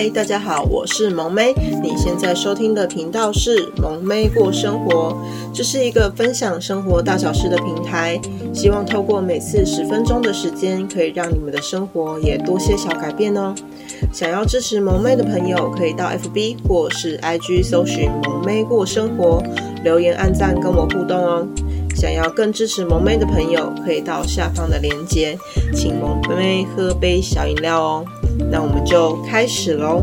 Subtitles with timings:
[0.00, 1.52] 嗨，大家好，我是萌妹。
[1.82, 5.12] 你现在收听的频道是萌妹过生活，
[5.52, 8.16] 这是一个分享生活大小事的平台。
[8.54, 13.52] 希望透过每次十分钟的时间，可以让你们的生活也多些小改变哦。
[14.12, 19.42] 想要支持萌妹的朋友，可以到 FB 或是 IG 搜寻萌妹过生活，
[19.82, 21.44] 留言按赞跟我互动哦。
[22.00, 25.36] 想要更支持萌妹的朋友，可以到下方的链接，
[25.74, 28.04] 请萌妹喝杯小饮料哦。
[28.52, 30.00] 那我们就开始喽。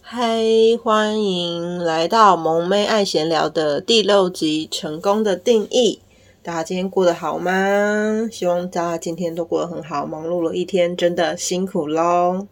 [0.00, 0.40] 嗨，
[0.82, 5.98] 欢迎来到萌妹爱闲聊的第六集，成功的定义。
[6.44, 8.28] 大家今天过得好吗？
[8.30, 10.04] 希望大家今天都过得很好。
[10.04, 12.46] 忙碌了一天，真的辛苦喽。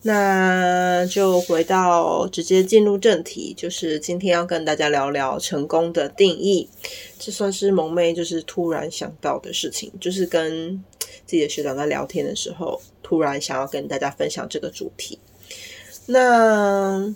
[0.00, 6.66] 那就回到直接进入正题，就是今天要跟大家聊聊成功的定义。
[7.18, 10.82] 这算是萌妹就是突然想到的事情，就是跟
[11.26, 15.18] 自己的学长在聊天的时候，突然想要跟大家分享这个主题。
[16.06, 17.14] 那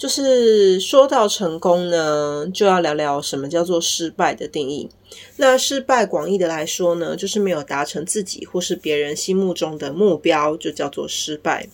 [0.00, 4.88] 就是说到成功呢，就要聊聊什么叫做失败的定义。
[5.36, 11.68] 那失败广义的来说呢，就是没有达成自己或是别人心目中的目标，就叫做失败。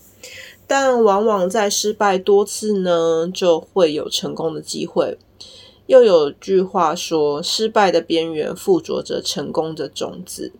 [0.66, 5.16] 但往往在失败多次呢，就会有成功的机会。
[5.86, 10.50] 又有句话说：“失败的边缘附着着成功的种子。”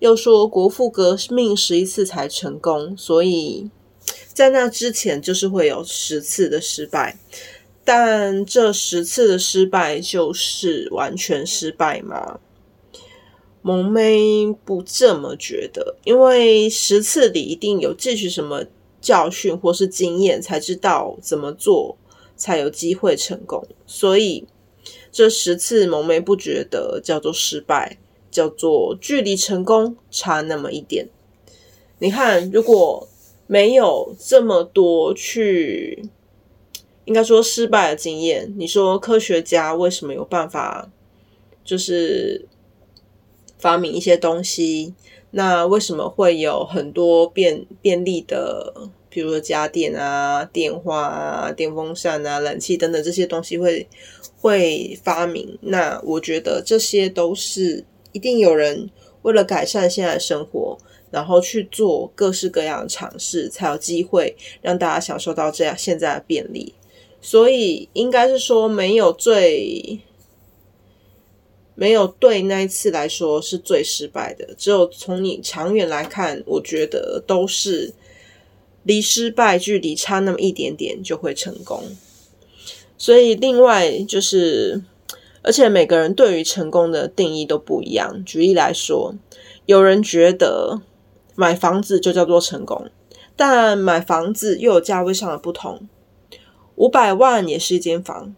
[0.00, 3.68] 又说：“国父革命十一次才成功，所以
[4.34, 7.16] 在那之前就是会有十次的失败。
[7.82, 12.40] 但这十次的失败就是完全失败吗？”
[13.62, 18.66] 萌妹不这么觉得，因为十次里一定有汲取什么。
[19.04, 21.98] 教训或是经验，才知道怎么做
[22.36, 23.62] 才有机会成功。
[23.86, 24.46] 所以
[25.12, 27.98] 这十次萌妹不觉得叫做失败，
[28.30, 31.06] 叫做距离成功差那么一点。
[31.98, 33.06] 你看，如果
[33.46, 36.08] 没有这么多去，
[37.04, 40.90] 应该说失败的经验，你说科学家为什么有办法，
[41.64, 42.46] 就是
[43.58, 44.94] 发明一些东西？
[45.30, 53.88] 那为什么会有很多便便利的，比如说家电啊、电话啊、电风扇啊、冷气等等这些东西会
[54.36, 55.58] 会发明？
[55.60, 58.88] 那我觉得这些都是一定有人
[59.22, 60.78] 为了改善现在生活，
[61.14, 66.74] 然后去做各式各样的尝试，才有机会让大家享受到这样现在的便利。
[67.22, 70.00] 所以应该是说没有最。
[71.76, 77.92] 没有对那一次来说是最失败的，只有从你长远来看，我觉得都是
[78.84, 81.82] 离失败距离差那么一点点就会成功。
[82.96, 84.84] 所以另外就是，
[85.42, 88.24] 而且每个人对于成功的定义都不一样。
[88.24, 89.12] 举例来说，
[89.66, 90.80] 有人觉得
[91.34, 92.90] 买房子就叫做成功，
[93.36, 95.88] 但买房子又有价位上的不同，
[96.76, 98.34] 五百万也是一间房。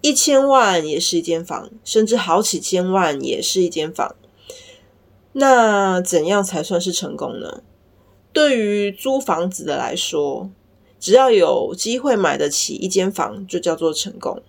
[0.00, 4.14] 一千万也是一间房，甚至好几千万也是一间房。
[5.32, 7.62] 那怎样才算是成功呢？
[8.32, 10.50] 对于租房子的来说，
[11.00, 14.40] 只要有机会买得起一间房，就叫做成功。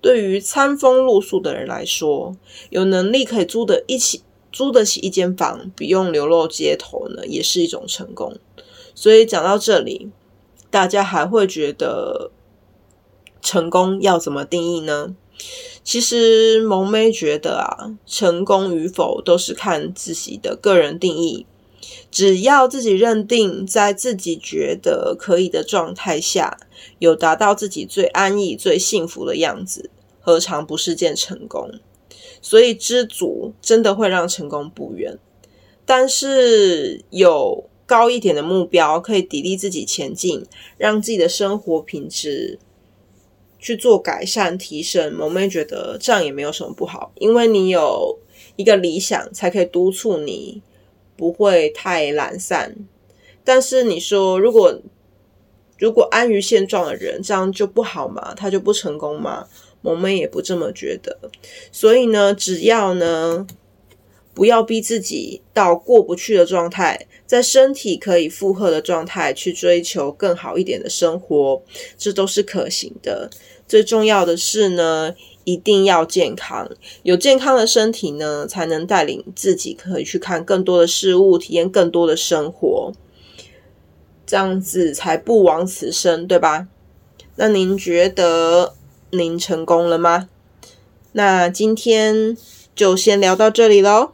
[0.00, 2.36] 对于餐风露宿的人来说，
[2.70, 4.22] 有能力可以租得一起
[4.54, 8.36] 租得起一间房，不用流落街头呢，也是一种成功。
[8.94, 10.12] 所以讲到这里，
[10.70, 12.30] 大家还会觉得，
[13.42, 15.16] 成功要怎么定义呢？
[15.82, 21.44] 其实萌妹觉得啊，成功与否都是看自己的个人定义。
[22.10, 26.56] 只要自己认定在自己觉得可以的状态下，
[27.00, 29.90] 有达到自己最安逸、最幸福的样子，
[30.20, 31.72] 何尝不是件成功？
[32.44, 35.18] 所以知足真的会让成功不远。
[35.86, 40.44] 但是有高一点的目标，可以砥砺自己前进，
[40.76, 42.58] 让自己的生活品质。
[43.58, 48.18] 去做改善提升，萌咩觉得这样也没有什么不好，因为你有
[48.56, 50.60] 一个理想，才可以督促你
[51.16, 52.76] 不会太懒散。
[53.42, 54.78] 但是你说，如果
[55.78, 58.34] 如果安于现状的人，这样就不好吗？
[58.34, 59.46] 他就不成功吗？
[59.84, 61.16] 我们也不这么觉得。
[61.70, 63.46] 所以呢，只要呢，
[64.34, 71.62] 不要逼自己到过不去的状态，在身体可以负荷的状态去追求更好一点的生活，
[71.96, 73.30] 这都是可行的。
[73.68, 75.14] 最重要的是呢，
[75.44, 76.70] 一定要健康。
[77.02, 82.92] 有健康的身体呢，才能带领自己可以去看更多的事物，体验更多的生活，
[84.26, 86.68] 这样子才不枉此生，对吧？
[87.36, 88.74] 那您觉得，
[89.16, 90.28] 您成功了吗？
[91.12, 92.36] 那今天
[92.74, 94.10] 就先聊到这里喽。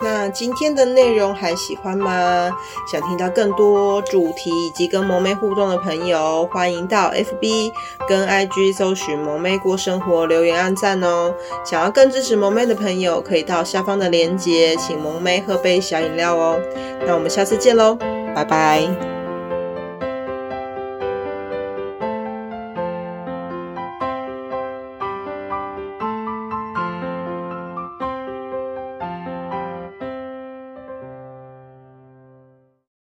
[0.00, 2.50] 那今天的内容还喜欢吗？
[2.90, 7.70] 想听到更多主题以及跟萌妹互动的朋友，欢迎到 FB
[8.08, 11.32] 跟 IG 搜寻“萌妹过生活”，留言按赞哦。
[11.64, 16.60] 想要更支持萌妹的朋友，可以到下方的链接，请萌妹喝杯小饮料哦。
[17.06, 17.96] 那我们下次见喽，
[18.34, 19.11] 拜拜。